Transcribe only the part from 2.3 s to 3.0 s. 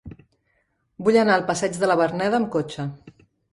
amb cotxe.